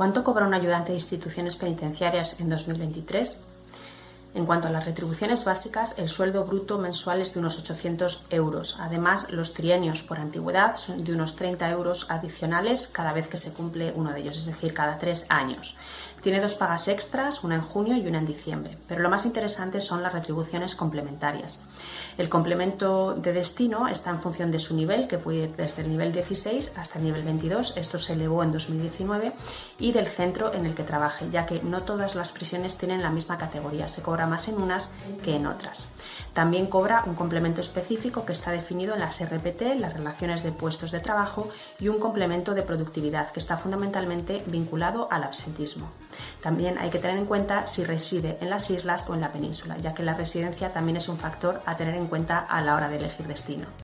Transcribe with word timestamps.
¿Cuánto 0.00 0.24
cobra 0.24 0.46
un 0.46 0.54
ayudante 0.54 0.92
de 0.92 0.98
instituciones 0.98 1.56
penitenciarias 1.56 2.40
en 2.40 2.48
2023? 2.48 3.46
En 4.32 4.46
cuanto 4.46 4.68
a 4.68 4.70
las 4.70 4.84
retribuciones 4.84 5.44
básicas, 5.44 5.98
el 5.98 6.08
sueldo 6.08 6.44
bruto 6.44 6.78
mensual 6.78 7.20
es 7.20 7.34
de 7.34 7.40
unos 7.40 7.58
800 7.58 8.26
euros. 8.30 8.76
Además, 8.78 9.28
los 9.30 9.54
trienios 9.54 10.02
por 10.02 10.18
antigüedad 10.18 10.76
son 10.76 11.02
de 11.02 11.12
unos 11.12 11.34
30 11.34 11.68
euros 11.70 12.06
adicionales 12.08 12.86
cada 12.86 13.12
vez 13.12 13.26
que 13.26 13.36
se 13.36 13.52
cumple 13.52 13.92
uno 13.96 14.12
de 14.12 14.20
ellos, 14.20 14.38
es 14.38 14.46
decir, 14.46 14.72
cada 14.72 14.98
tres 14.98 15.26
años. 15.30 15.76
Tiene 16.22 16.40
dos 16.40 16.54
pagas 16.54 16.86
extras, 16.88 17.42
una 17.44 17.56
en 17.56 17.62
junio 17.62 17.96
y 17.96 18.06
una 18.06 18.18
en 18.18 18.26
diciembre. 18.26 18.76
Pero 18.86 19.00
lo 19.00 19.08
más 19.08 19.24
interesante 19.24 19.80
son 19.80 20.02
las 20.02 20.12
retribuciones 20.12 20.74
complementarias. 20.74 21.60
El 22.18 22.28
complemento 22.28 23.14
de 23.14 23.32
destino 23.32 23.88
está 23.88 24.10
en 24.10 24.20
función 24.20 24.50
de 24.50 24.58
su 24.58 24.76
nivel, 24.76 25.08
que 25.08 25.16
puede 25.16 25.44
ir 25.44 25.56
desde 25.56 25.80
el 25.80 25.88
nivel 25.88 26.12
16 26.12 26.74
hasta 26.76 26.98
el 26.98 27.06
nivel 27.06 27.24
22. 27.24 27.76
Esto 27.78 27.98
se 27.98 28.12
elevó 28.12 28.42
en 28.42 28.52
2019 28.52 29.32
y 29.78 29.92
del 29.92 30.06
centro 30.06 30.52
en 30.52 30.66
el 30.66 30.74
que 30.74 30.82
trabaje, 30.82 31.26
ya 31.32 31.46
que 31.46 31.62
no 31.62 31.84
todas 31.84 32.14
las 32.14 32.32
prisiones 32.32 32.76
tienen 32.76 33.02
la 33.02 33.10
misma 33.10 33.38
categoría. 33.38 33.88
Se 33.88 34.02
más 34.26 34.48
en 34.48 34.60
unas 34.60 34.92
que 35.22 35.36
en 35.36 35.46
otras. 35.46 35.88
También 36.32 36.66
cobra 36.66 37.02
un 37.06 37.14
complemento 37.14 37.60
específico 37.60 38.24
que 38.24 38.32
está 38.32 38.52
definido 38.52 38.94
en 38.94 39.00
las 39.00 39.20
RPT, 39.20 39.78
las 39.78 39.94
relaciones 39.94 40.42
de 40.42 40.52
puestos 40.52 40.92
de 40.92 41.00
trabajo, 41.00 41.48
y 41.80 41.88
un 41.88 41.98
complemento 41.98 42.54
de 42.54 42.62
productividad 42.62 43.30
que 43.30 43.40
está 43.40 43.56
fundamentalmente 43.56 44.44
vinculado 44.46 45.08
al 45.10 45.24
absentismo. 45.24 45.90
También 46.42 46.78
hay 46.78 46.90
que 46.90 46.98
tener 46.98 47.18
en 47.18 47.26
cuenta 47.26 47.66
si 47.66 47.84
reside 47.84 48.38
en 48.40 48.50
las 48.50 48.70
islas 48.70 49.08
o 49.08 49.14
en 49.14 49.20
la 49.20 49.32
península, 49.32 49.76
ya 49.78 49.94
que 49.94 50.02
la 50.02 50.14
residencia 50.14 50.72
también 50.72 50.96
es 50.96 51.08
un 51.08 51.18
factor 51.18 51.60
a 51.66 51.76
tener 51.76 51.94
en 51.94 52.06
cuenta 52.06 52.38
a 52.38 52.62
la 52.62 52.74
hora 52.76 52.88
de 52.88 52.98
elegir 52.98 53.26
destino. 53.26 53.66